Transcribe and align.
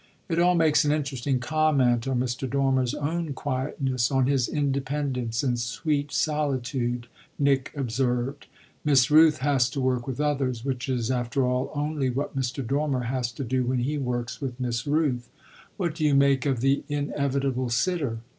"It 0.29 0.39
all 0.39 0.55
makes 0.55 0.83
an 0.83 0.91
interesting 0.91 1.37
comment 1.37 2.07
on 2.07 2.19
Mr. 2.19 2.49
Dormer's 2.49 2.95
own 2.95 3.33
quietness, 3.33 4.09
on 4.09 4.25
his 4.25 4.47
independence 4.47 5.43
and 5.43 5.59
sweet 5.59 6.11
solitude," 6.11 7.05
Nick 7.37 7.71
observed. 7.75 8.47
"Miss 8.83 9.11
Rooth 9.11 9.37
has 9.41 9.69
to 9.69 9.79
work 9.79 10.07
with 10.07 10.19
others, 10.19 10.65
which 10.65 10.89
is 10.89 11.11
after 11.11 11.45
all 11.45 11.71
only 11.75 12.09
what 12.09 12.35
Mr. 12.35 12.65
Dormer 12.65 13.03
has 13.03 13.31
to 13.33 13.43
do 13.43 13.63
when 13.63 13.77
he 13.81 13.99
works 13.99 14.41
with 14.41 14.59
Miss 14.59 14.87
Rooth. 14.87 15.29
What 15.77 15.93
do 15.93 16.03
you 16.03 16.15
make 16.15 16.47
of 16.47 16.61
the 16.61 16.81
inevitable 16.89 17.69
sitter?" 17.69 18.21